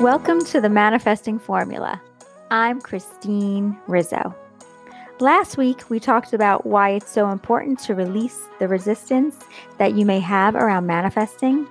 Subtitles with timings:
[0.00, 2.02] Welcome to the Manifesting Formula.
[2.50, 4.34] I'm Christine Rizzo.
[5.20, 9.38] Last week, we talked about why it's so important to release the resistance
[9.78, 11.68] that you may have around manifesting.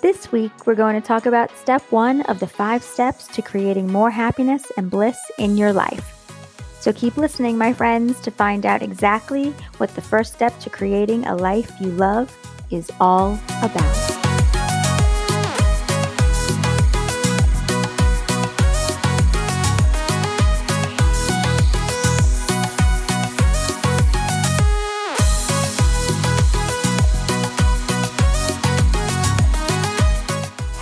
[0.00, 3.92] This week, we're going to talk about step one of the five steps to creating
[3.92, 6.19] more happiness and bliss in your life.
[6.80, 11.26] So keep listening, my friends, to find out exactly what the first step to creating
[11.26, 12.34] a life you love
[12.70, 13.84] is all about.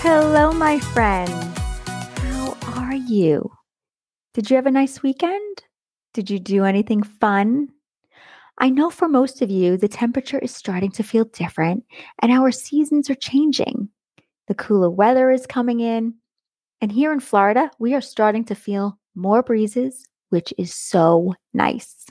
[0.01, 1.33] Hello, my friends.
[2.19, 3.51] How are you?
[4.33, 5.65] Did you have a nice weekend?
[6.15, 7.69] Did you do anything fun?
[8.59, 11.85] I know for most of you, the temperature is starting to feel different
[12.21, 13.89] and our seasons are changing.
[14.49, 16.15] The cooler weather is coming in.
[16.81, 22.07] And here in Florida, we are starting to feel more breezes, which is so nice.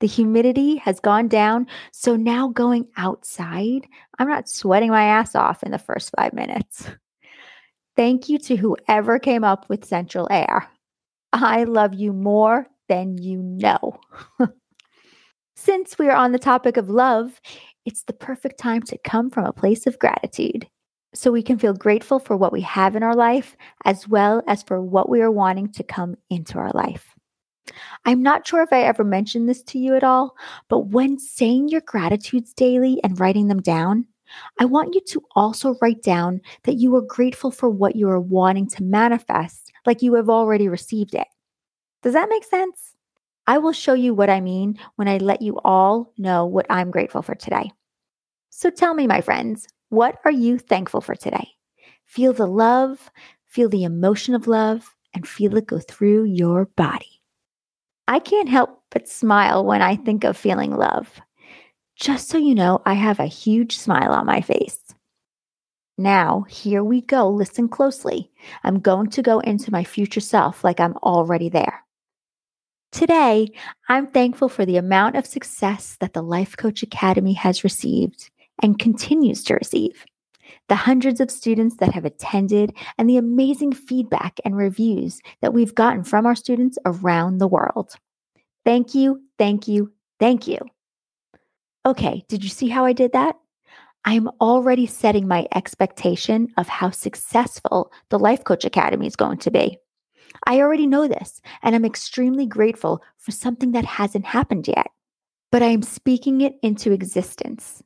[0.00, 1.66] The humidity has gone down.
[1.92, 3.86] So now going outside,
[4.18, 6.88] I'm not sweating my ass off in the first five minutes.
[7.96, 10.68] Thank you to whoever came up with central air.
[11.32, 14.00] I love you more than you know.
[15.56, 17.40] Since we are on the topic of love,
[17.84, 20.68] it's the perfect time to come from a place of gratitude
[21.14, 24.62] so we can feel grateful for what we have in our life as well as
[24.62, 27.14] for what we are wanting to come into our life.
[28.04, 30.36] I'm not sure if I ever mentioned this to you at all,
[30.68, 34.06] but when saying your gratitudes daily and writing them down,
[34.60, 38.20] I want you to also write down that you are grateful for what you are
[38.20, 41.26] wanting to manifest, like you have already received it.
[42.06, 42.94] Does that make sense?
[43.48, 46.92] I will show you what I mean when I let you all know what I'm
[46.92, 47.72] grateful for today.
[48.48, 51.48] So tell me, my friends, what are you thankful for today?
[52.04, 53.10] Feel the love,
[53.48, 57.20] feel the emotion of love, and feel it go through your body.
[58.06, 61.20] I can't help but smile when I think of feeling love.
[61.96, 64.78] Just so you know, I have a huge smile on my face.
[65.98, 67.28] Now, here we go.
[67.28, 68.30] Listen closely.
[68.62, 71.82] I'm going to go into my future self like I'm already there.
[72.96, 73.50] Today,
[73.90, 78.30] I'm thankful for the amount of success that the Life Coach Academy has received
[78.62, 80.06] and continues to receive,
[80.70, 85.74] the hundreds of students that have attended, and the amazing feedback and reviews that we've
[85.74, 87.92] gotten from our students around the world.
[88.64, 90.56] Thank you, thank you, thank you.
[91.84, 93.36] Okay, did you see how I did that?
[94.06, 99.36] I am already setting my expectation of how successful the Life Coach Academy is going
[99.40, 99.76] to be.
[100.46, 104.88] I already know this, and I'm extremely grateful for something that hasn't happened yet.
[105.52, 107.82] But I am speaking it into existence,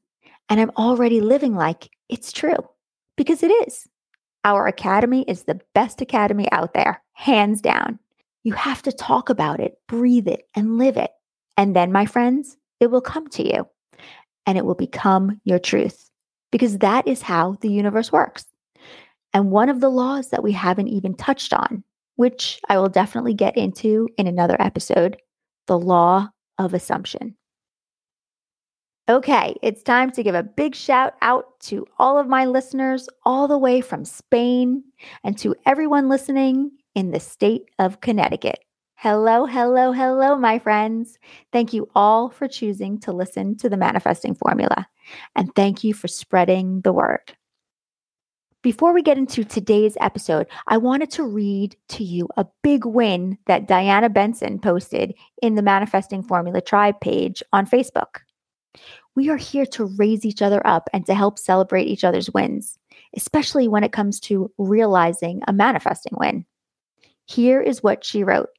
[0.49, 2.69] and I'm already living like it's true
[3.17, 3.87] because it is.
[4.45, 7.99] Our academy is the best academy out there, hands down.
[8.43, 11.11] You have to talk about it, breathe it, and live it.
[11.59, 13.69] And then, my friends, it will come to you
[14.47, 16.11] and it will become your truth
[16.51, 18.47] because that is how the universe works.
[19.33, 21.85] And one of the laws that we haven't even touched on,
[22.21, 25.17] which I will definitely get into in another episode,
[25.67, 27.35] the law of assumption.
[29.09, 33.49] Okay, it's time to give a big shout out to all of my listeners, all
[33.49, 34.85] the way from Spain,
[35.25, 38.59] and to everyone listening in the state of Connecticut.
[38.97, 41.19] Hello, hello, hello, my friends.
[41.53, 44.87] Thank you all for choosing to listen to the manifesting formula.
[45.35, 47.35] And thank you for spreading the word.
[48.63, 53.39] Before we get into today's episode, I wanted to read to you a big win
[53.47, 58.19] that Diana Benson posted in the Manifesting Formula Tribe page on Facebook.
[59.17, 62.79] We are here to raise each other up and to help celebrate each other's wins,
[63.17, 66.45] especially when it comes to realizing a manifesting win.
[67.25, 68.51] Here is what she wrote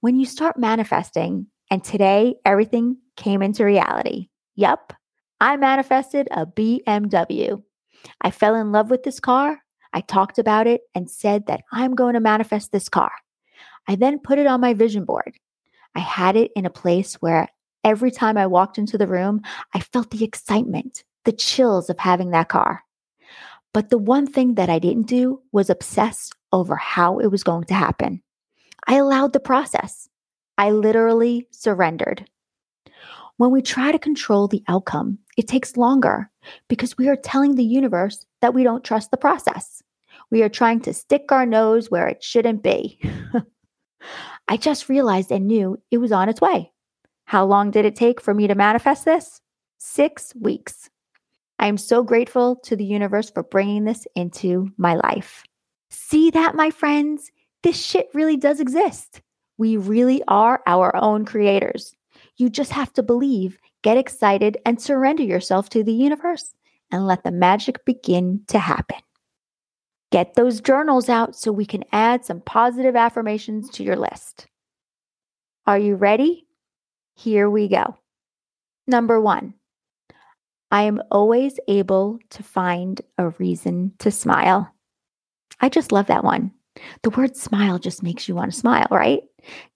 [0.00, 4.28] when you start manifesting, and today everything came into reality.
[4.56, 4.92] Yup,
[5.40, 7.62] I manifested a BMW.
[8.20, 9.62] I fell in love with this car.
[9.92, 13.12] I talked about it and said that I'm going to manifest this car.
[13.86, 15.34] I then put it on my vision board.
[15.94, 17.48] I had it in a place where
[17.84, 19.42] every time I walked into the room,
[19.74, 22.84] I felt the excitement, the chills of having that car.
[23.72, 27.64] But the one thing that I didn't do was obsess over how it was going
[27.64, 28.22] to happen.
[28.86, 30.08] I allowed the process.
[30.56, 32.28] I literally surrendered.
[33.36, 36.28] When we try to control the outcome, it takes longer
[36.68, 39.82] because we are telling the universe that we don't trust the process.
[40.32, 43.00] We are trying to stick our nose where it shouldn't be.
[44.48, 46.72] I just realized and knew it was on its way.
[47.24, 49.40] How long did it take for me to manifest this?
[49.78, 50.90] Six weeks.
[51.60, 55.44] I am so grateful to the universe for bringing this into my life.
[55.90, 57.30] See that, my friends?
[57.62, 59.22] This shit really does exist.
[59.56, 61.94] We really are our own creators.
[62.38, 66.54] You just have to believe, get excited, and surrender yourself to the universe
[66.90, 68.98] and let the magic begin to happen.
[70.10, 74.46] Get those journals out so we can add some positive affirmations to your list.
[75.66, 76.46] Are you ready?
[77.14, 77.98] Here we go.
[78.86, 79.52] Number one,
[80.70, 84.72] I am always able to find a reason to smile.
[85.60, 86.52] I just love that one.
[87.02, 89.22] The word smile just makes you want to smile, right?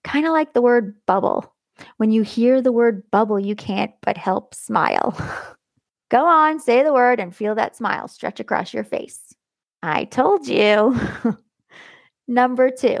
[0.03, 1.52] Kind of like the word bubble.
[1.97, 5.15] When you hear the word bubble, you can't but help smile.
[6.09, 9.33] Go on, say the word and feel that smile stretch across your face.
[9.81, 10.95] I told you.
[12.27, 12.99] Number two,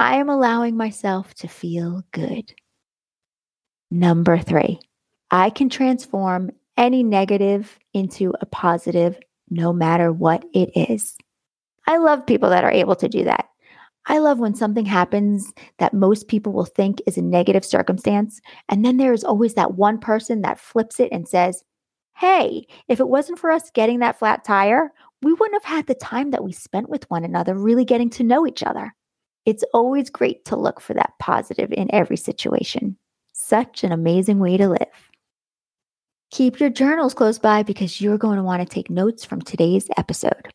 [0.00, 2.54] I am allowing myself to feel good.
[3.90, 4.80] Number three,
[5.30, 9.18] I can transform any negative into a positive
[9.50, 11.16] no matter what it is.
[11.86, 13.48] I love people that are able to do that.
[14.08, 18.40] I love when something happens that most people will think is a negative circumstance.
[18.68, 21.62] And then there is always that one person that flips it and says,
[22.16, 24.90] Hey, if it wasn't for us getting that flat tire,
[25.22, 28.24] we wouldn't have had the time that we spent with one another, really getting to
[28.24, 28.94] know each other.
[29.44, 32.96] It's always great to look for that positive in every situation.
[33.34, 35.10] Such an amazing way to live.
[36.30, 39.88] Keep your journals close by because you're going to want to take notes from today's
[39.96, 40.48] episode.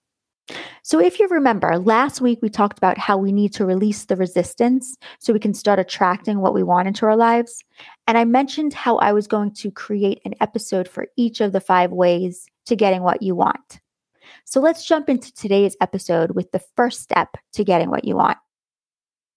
[0.84, 4.18] So, if you remember, last week we talked about how we need to release the
[4.18, 7.64] resistance so we can start attracting what we want into our lives.
[8.08, 11.62] And I mentioned how I was going to create an episode for each of the
[11.62, 13.80] five ways to getting what you want.
[14.44, 18.38] So, let's jump into today's episode with the first step to getting what you want.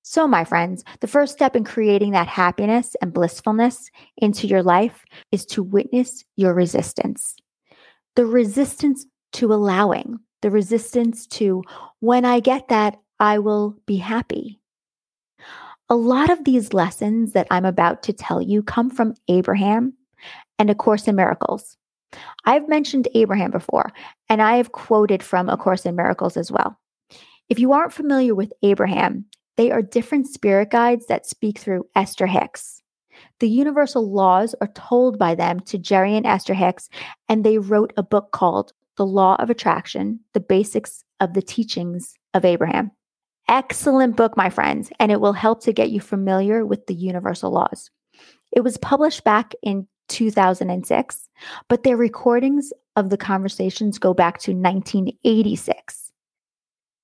[0.08, 5.04] So, my friends, the first step in creating that happiness and blissfulness into your life
[5.32, 7.34] is to witness your resistance.
[8.14, 11.60] The resistance to allowing, the resistance to
[11.98, 14.60] when I get that, I will be happy.
[15.88, 19.94] A lot of these lessons that I'm about to tell you come from Abraham
[20.60, 21.76] and A Course in Miracles.
[22.44, 23.90] I've mentioned Abraham before,
[24.28, 26.78] and I have quoted from A Course in Miracles as well.
[27.48, 29.24] If you aren't familiar with Abraham,
[29.56, 32.82] they are different spirit guides that speak through Esther Hicks.
[33.40, 36.88] The universal laws are told by them to Jerry and Esther Hicks,
[37.28, 42.14] and they wrote a book called the Law of Attraction, the basics of the teachings
[42.34, 42.90] of Abraham.
[43.48, 47.52] Excellent book, my friends, and it will help to get you familiar with the universal
[47.52, 47.90] laws.
[48.52, 51.28] It was published back in 2006,
[51.68, 56.12] but their recordings of the conversations go back to 1986.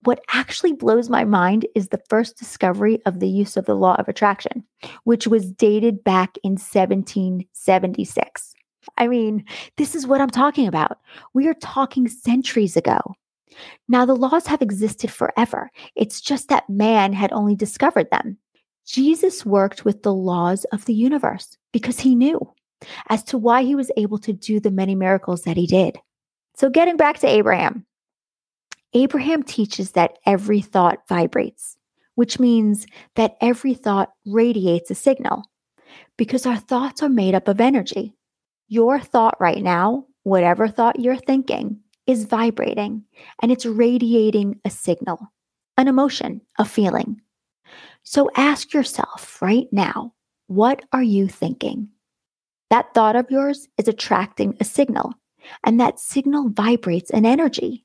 [0.05, 3.95] What actually blows my mind is the first discovery of the use of the law
[3.97, 4.65] of attraction,
[5.05, 8.52] which was dated back in 1776.
[8.97, 9.45] I mean,
[9.77, 10.99] this is what I'm talking about.
[11.35, 13.01] We are talking centuries ago.
[13.89, 15.71] Now, the laws have existed forever.
[15.95, 18.39] It's just that man had only discovered them.
[18.87, 22.41] Jesus worked with the laws of the universe because he knew
[23.09, 25.99] as to why he was able to do the many miracles that he did.
[26.57, 27.87] So, getting back to Abraham,
[28.95, 31.77] Abraham teaches that every thought vibrates,
[32.15, 35.45] which means that every thought radiates a signal
[36.17, 38.15] because our thoughts are made up of energy.
[38.73, 43.05] Your thought right now, whatever thought you're thinking, is vibrating
[43.43, 45.31] and it's radiating a signal,
[45.77, 47.21] an emotion, a feeling.
[48.03, 50.15] So ask yourself right now,
[50.47, 51.91] what are you thinking?
[52.71, 55.13] That thought of yours is attracting a signal,
[55.63, 57.85] and that signal vibrates an energy.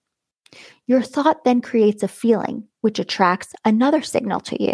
[0.85, 4.73] Your thought then creates a feeling, which attracts another signal to you.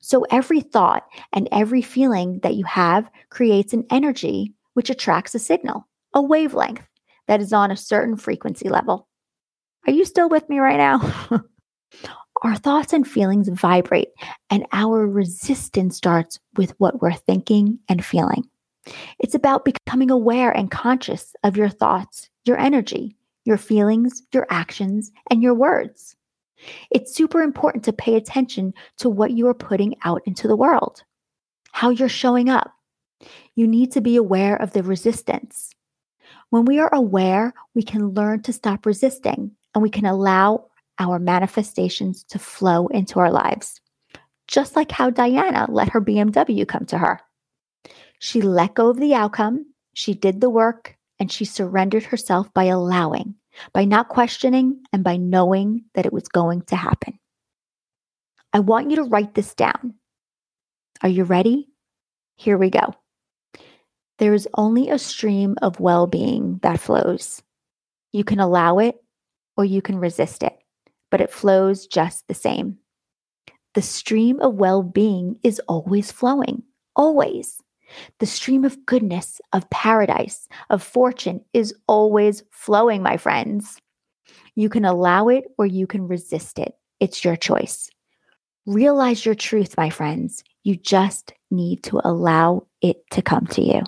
[0.00, 5.38] So every thought and every feeling that you have creates an energy which attracts a
[5.38, 6.86] signal, a wavelength
[7.28, 9.08] that is on a certain frequency level.
[9.86, 11.42] Are you still with me right now?
[12.42, 14.08] our thoughts and feelings vibrate,
[14.50, 18.44] and our resistance starts with what we're thinking and feeling.
[19.18, 25.12] It's about becoming aware and conscious of your thoughts, your energy, your feelings, your actions,
[25.30, 26.16] and your words.
[26.90, 31.02] It's super important to pay attention to what you are putting out into the world,
[31.72, 32.72] how you're showing up,
[33.54, 35.70] you need to be aware of the resistance.
[36.50, 40.66] When we are aware, we can learn to stop resisting and we can allow
[40.98, 43.80] our manifestations to flow into our lives.
[44.46, 47.20] Just like how Diana let her BMW come to her.
[48.18, 52.64] She let go of the outcome, she did the work, and she surrendered herself by
[52.64, 53.34] allowing,
[53.72, 57.18] by not questioning, and by knowing that it was going to happen.
[58.52, 59.94] I want you to write this down.
[61.02, 61.68] Are you ready?
[62.36, 62.94] Here we go.
[64.22, 67.42] There is only a stream of well being that flows.
[68.12, 69.02] You can allow it
[69.56, 70.56] or you can resist it,
[71.10, 72.78] but it flows just the same.
[73.74, 76.62] The stream of well being is always flowing,
[76.94, 77.60] always.
[78.20, 83.80] The stream of goodness, of paradise, of fortune is always flowing, my friends.
[84.54, 86.76] You can allow it or you can resist it.
[87.00, 87.90] It's your choice.
[88.66, 90.44] Realize your truth, my friends.
[90.62, 93.82] You just need to allow it to come to you.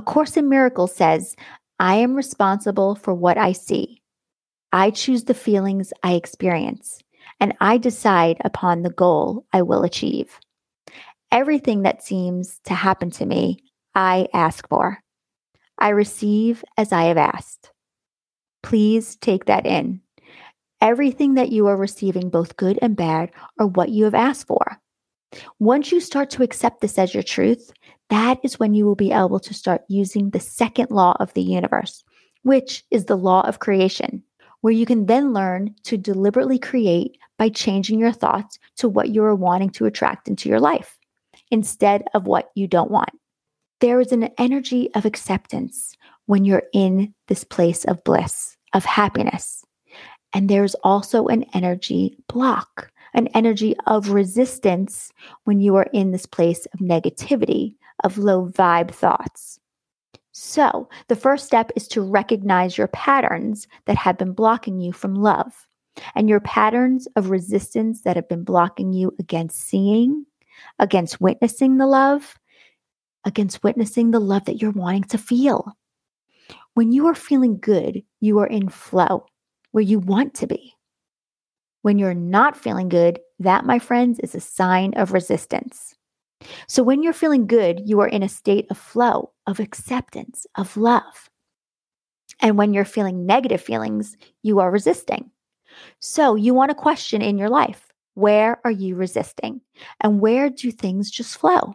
[0.00, 1.36] A Course in Miracles says,
[1.78, 4.00] I am responsible for what I see.
[4.72, 7.02] I choose the feelings I experience,
[7.38, 10.38] and I decide upon the goal I will achieve.
[11.30, 13.58] Everything that seems to happen to me,
[13.94, 15.02] I ask for.
[15.76, 17.70] I receive as I have asked.
[18.62, 20.00] Please take that in.
[20.80, 24.80] Everything that you are receiving, both good and bad, are what you have asked for.
[25.58, 27.70] Once you start to accept this as your truth,
[28.10, 31.42] that is when you will be able to start using the second law of the
[31.42, 32.04] universe,
[32.42, 34.22] which is the law of creation,
[34.60, 39.24] where you can then learn to deliberately create by changing your thoughts to what you
[39.24, 40.98] are wanting to attract into your life
[41.50, 43.10] instead of what you don't want.
[43.80, 49.64] There is an energy of acceptance when you're in this place of bliss, of happiness.
[50.32, 55.10] And there's also an energy block, an energy of resistance
[55.44, 59.60] when you are in this place of negativity, of low vibe thoughts.
[60.32, 65.14] So, the first step is to recognize your patterns that have been blocking you from
[65.14, 65.66] love
[66.14, 70.24] and your patterns of resistance that have been blocking you against seeing,
[70.78, 72.38] against witnessing the love,
[73.24, 75.76] against witnessing the love that you're wanting to feel.
[76.74, 79.26] When you are feeling good, you are in flow
[79.72, 80.74] where you want to be.
[81.82, 85.94] When you're not feeling good, that, my friends, is a sign of resistance.
[86.66, 90.76] So when you're feeling good, you are in a state of flow, of acceptance, of
[90.76, 91.28] love.
[92.40, 95.30] And when you're feeling negative feelings, you are resisting.
[95.98, 99.60] So you want to question in your life where are you resisting?
[100.00, 101.74] And where do things just flow?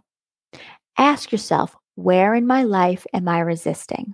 [0.97, 4.13] Ask yourself, where in my life am I resisting?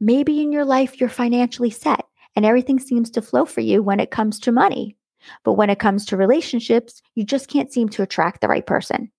[0.00, 2.04] Maybe in your life you're financially set
[2.34, 4.96] and everything seems to flow for you when it comes to money.
[5.44, 9.10] But when it comes to relationships, you just can't seem to attract the right person.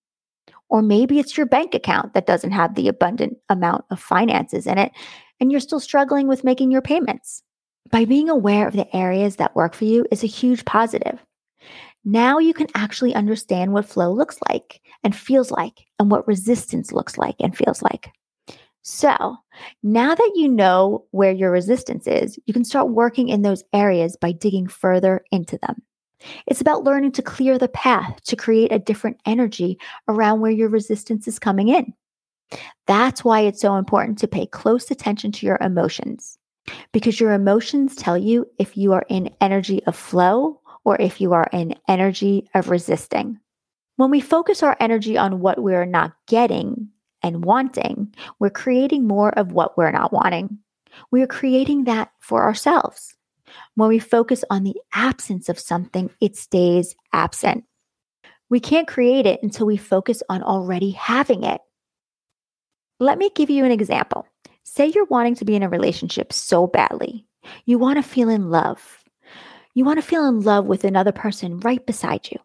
[0.72, 4.78] Or maybe it's your bank account that doesn't have the abundant amount of finances in
[4.78, 4.90] it,
[5.38, 7.42] and you're still struggling with making your payments.
[7.90, 11.22] By being aware of the areas that work for you is a huge positive.
[12.06, 16.90] Now you can actually understand what flow looks like and feels like, and what resistance
[16.90, 18.10] looks like and feels like.
[18.80, 19.36] So
[19.82, 24.16] now that you know where your resistance is, you can start working in those areas
[24.18, 25.82] by digging further into them.
[26.46, 30.68] It's about learning to clear the path to create a different energy around where your
[30.68, 31.92] resistance is coming in.
[32.86, 36.38] That's why it's so important to pay close attention to your emotions
[36.92, 41.32] because your emotions tell you if you are in energy of flow or if you
[41.32, 43.38] are in energy of resisting.
[43.96, 46.88] When we focus our energy on what we're not getting,
[47.22, 50.58] and wanting, we're creating more of what we're not wanting.
[51.10, 53.14] We are creating that for ourselves.
[53.74, 57.64] When we focus on the absence of something, it stays absent.
[58.50, 61.60] We can't create it until we focus on already having it.
[63.00, 64.26] Let me give you an example.
[64.64, 67.26] Say you're wanting to be in a relationship so badly.
[67.64, 69.02] You want to feel in love.
[69.74, 72.38] You want to feel in love with another person right beside you.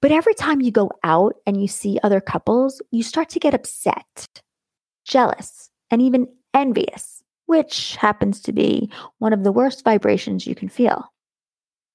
[0.00, 3.54] But every time you go out and you see other couples, you start to get
[3.54, 4.28] upset,
[5.04, 7.17] jealous, and even envious,
[7.48, 11.10] which happens to be one of the worst vibrations you can feel.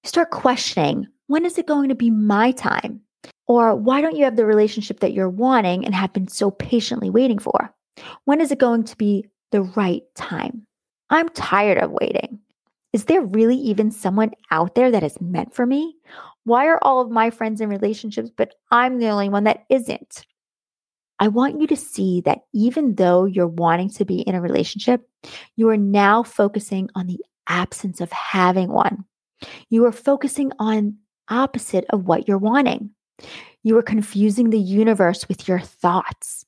[0.03, 3.01] You start questioning when is it going to be my time?
[3.48, 7.12] Or why don't you have the relationship that you're wanting and have been so patiently
[7.12, 7.74] waiting for?
[8.25, 10.65] When is it going to be the right time?
[11.12, 12.39] I'm tired of waiting.
[12.91, 15.95] Is there really even someone out there that is meant for me?
[16.45, 20.25] Why are all of my friends in relationships, but I'm the only one that isn't?
[21.20, 25.08] I want you to see that even though you're wanting to be in a relationship,
[25.55, 29.05] you are now focusing on the absence of having one.
[29.70, 30.98] You are focusing on
[31.29, 32.89] opposite of what you're wanting.
[33.63, 36.46] You are confusing the universe with your thoughts.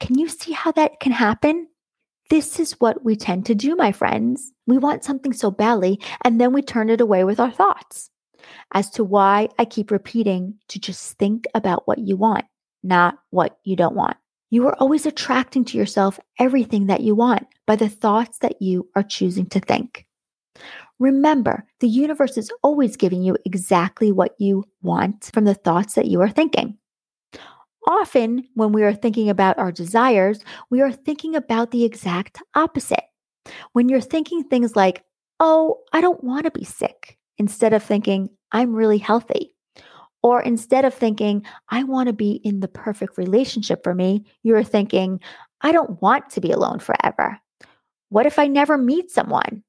[0.00, 1.68] Can you see how that can happen?
[2.30, 4.52] This is what we tend to do, my friends.
[4.66, 8.10] We want something so badly, and then we turn it away with our thoughts.
[8.72, 12.44] As to why I keep repeating to just think about what you want,
[12.84, 14.16] not what you don't want.
[14.50, 18.88] You are always attracting to yourself everything that you want by the thoughts that you
[18.94, 20.06] are choosing to think.
[21.00, 26.06] Remember, the universe is always giving you exactly what you want from the thoughts that
[26.06, 26.78] you are thinking.
[27.86, 33.04] Often, when we are thinking about our desires, we are thinking about the exact opposite.
[33.72, 35.04] When you're thinking things like,
[35.40, 39.53] oh, I don't want to be sick, instead of thinking, I'm really healthy.
[40.24, 44.64] Or instead of thinking, I want to be in the perfect relationship for me, you're
[44.64, 45.20] thinking,
[45.60, 47.38] I don't want to be alone forever.
[48.08, 49.62] What if I never meet someone?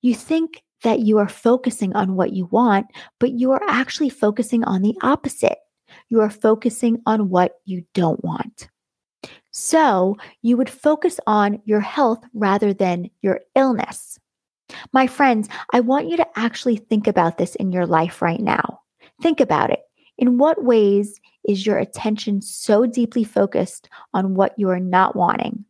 [0.00, 2.86] You think that you are focusing on what you want,
[3.20, 5.58] but you are actually focusing on the opposite.
[6.08, 8.70] You are focusing on what you don't want.
[9.50, 14.18] So you would focus on your health rather than your illness.
[14.94, 18.80] My friends, I want you to actually think about this in your life right now.
[19.20, 19.80] Think about it.
[20.16, 25.64] In what ways is your attention so deeply focused on what you are not wanting?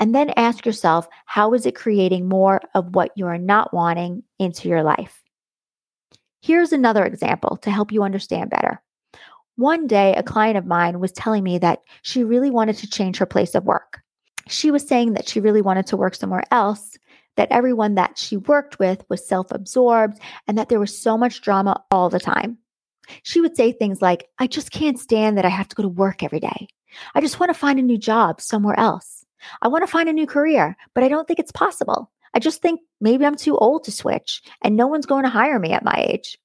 [0.00, 4.22] And then ask yourself, how is it creating more of what you are not wanting
[4.38, 5.22] into your life?
[6.42, 8.82] Here's another example to help you understand better.
[9.56, 13.18] One day, a client of mine was telling me that she really wanted to change
[13.18, 14.02] her place of work.
[14.48, 16.98] She was saying that she really wanted to work somewhere else,
[17.36, 21.40] that everyone that she worked with was self absorbed, and that there was so much
[21.40, 22.58] drama all the time.
[23.22, 25.88] She would say things like, I just can't stand that I have to go to
[25.88, 26.68] work every day.
[27.14, 29.24] I just want to find a new job somewhere else.
[29.62, 32.10] I want to find a new career, but I don't think it's possible.
[32.34, 35.58] I just think maybe I'm too old to switch and no one's going to hire
[35.58, 36.38] me at my age.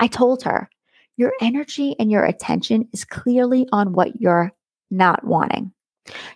[0.00, 0.70] I told her,
[1.16, 4.52] Your energy and your attention is clearly on what you're
[4.90, 5.72] not wanting.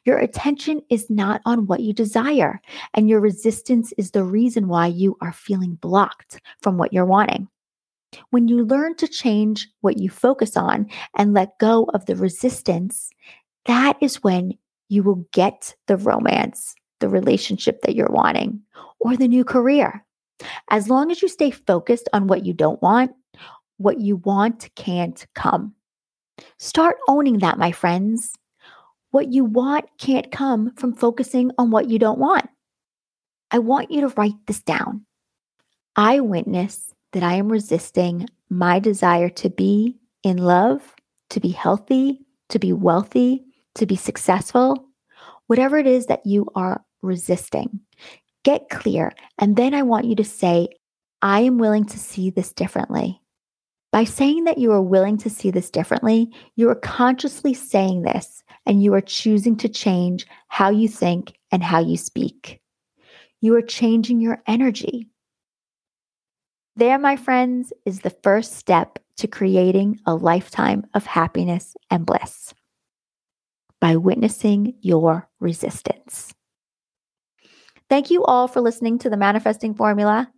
[0.04, 2.60] Your attention is not on what you desire,
[2.94, 7.48] and your resistance is the reason why you are feeling blocked from what you're wanting.
[8.30, 13.10] When you learn to change what you focus on and let go of the resistance,
[13.66, 14.52] that is when
[14.88, 18.60] you will get the romance, the relationship that you're wanting,
[19.00, 20.04] or the new career.
[20.70, 23.12] As long as you stay focused on what you don't want,
[23.76, 25.74] what you want can't come.
[26.58, 28.32] Start owning that, my friends.
[29.10, 32.48] What you want can't come from focusing on what you don't want.
[33.50, 35.06] I want you to write this down.
[35.96, 40.94] I witness that I am resisting my desire to be in love,
[41.30, 43.44] to be healthy, to be wealthy,
[43.74, 44.86] to be successful,
[45.46, 47.80] whatever it is that you are resisting.
[48.44, 49.12] Get clear.
[49.38, 50.68] And then I want you to say,
[51.22, 53.20] I am willing to see this differently.
[53.90, 58.42] By saying that you are willing to see this differently, you are consciously saying this
[58.66, 62.60] and you are choosing to change how you think and how you speak.
[63.40, 65.08] You are changing your energy.
[66.78, 72.54] There, my friends, is the first step to creating a lifetime of happiness and bliss
[73.80, 76.32] by witnessing your resistance.
[77.88, 80.30] Thank you all for listening to the Manifesting Formula.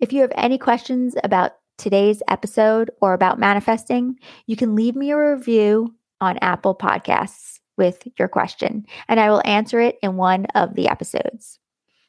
[0.00, 4.18] If you have any questions about today's episode or about manifesting,
[4.48, 9.42] you can leave me a review on Apple Podcasts with your question, and I will
[9.44, 11.60] answer it in one of the episodes.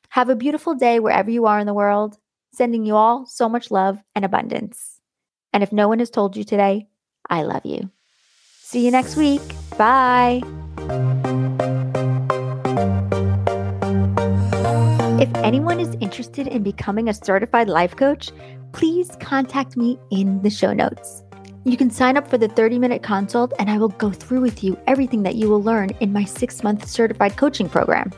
[0.10, 2.18] Have a beautiful day wherever you are in the world.
[2.58, 5.00] Sending you all so much love and abundance.
[5.54, 6.88] And if no one has told you today,
[7.30, 7.91] I love you.
[8.62, 9.43] See you next week.
[9.78, 10.41] Bye.
[15.22, 18.32] If anyone is interested in becoming a certified life coach,
[18.72, 21.24] please contact me in the show notes.
[21.63, 24.63] You can sign up for the 30 minute consult, and I will go through with
[24.63, 28.12] you everything that you will learn in my six month certified coaching program.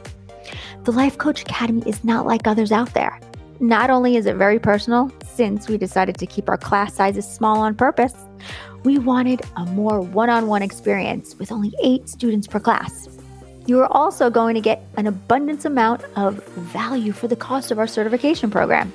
[0.86, 3.20] The Life Coach Academy is not like others out there.
[3.62, 7.60] Not only is it very personal, since we decided to keep our class sizes small
[7.60, 8.14] on purpose,
[8.86, 13.10] we wanted a more one on one experience with only eight students per class.
[13.66, 17.80] You are also going to get an abundance amount of value for the cost of
[17.80, 18.94] our certification program.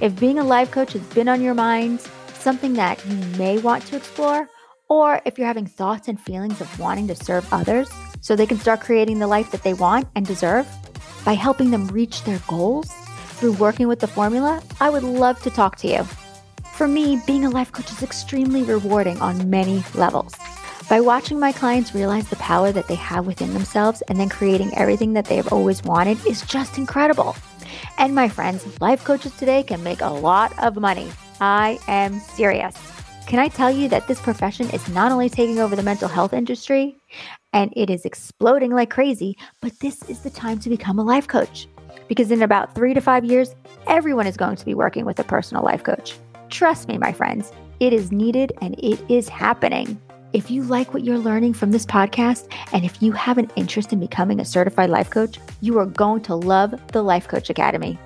[0.00, 2.00] If being a life coach has been on your mind,
[2.34, 4.48] something that you may want to explore,
[4.88, 7.88] or if you're having thoughts and feelings of wanting to serve others
[8.20, 10.66] so they can start creating the life that they want and deserve
[11.24, 12.90] by helping them reach their goals,
[13.42, 16.04] through working with the formula, I would love to talk to you.
[16.74, 20.32] For me, being a life coach is extremely rewarding on many levels.
[20.88, 24.78] By watching my clients realize the power that they have within themselves and then creating
[24.78, 27.34] everything that they have always wanted is just incredible.
[27.98, 31.10] And my friends, life coaches today can make a lot of money.
[31.40, 32.76] I am serious.
[33.26, 36.32] Can I tell you that this profession is not only taking over the mental health
[36.32, 36.94] industry
[37.52, 41.26] and it is exploding like crazy, but this is the time to become a life
[41.26, 41.66] coach
[42.12, 43.54] because in about three to five years,
[43.86, 46.14] everyone is going to be working with a personal life coach.
[46.50, 49.98] Trust me, my friends, it is needed and it is happening.
[50.34, 53.94] If you like what you're learning from this podcast, and if you have an interest
[53.94, 57.98] in becoming a certified life coach, you are going to love the Life Coach Academy.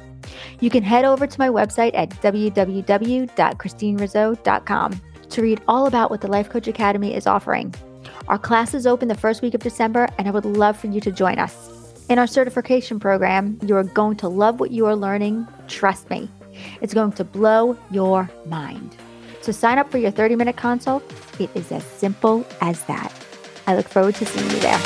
[0.61, 6.29] You can head over to my website at www.christinerizzo.com to read all about what the
[6.29, 7.75] Life Coach Academy is offering.
[8.29, 11.11] Our classes open the first week of December, and I would love for you to
[11.11, 11.76] join us.
[12.09, 15.45] In our certification program, you are going to love what you are learning.
[15.67, 16.31] Trust me,
[16.81, 18.97] it's going to blow your mind.
[19.41, 21.03] So sign up for your 30 minute consult.
[21.41, 23.13] It is as simple as that.
[23.67, 24.81] I look forward to seeing you there.